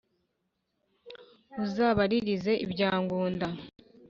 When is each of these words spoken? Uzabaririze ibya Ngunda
Uzabaririze 1.63 2.51
ibya 2.65 2.89
Ngunda 3.01 3.47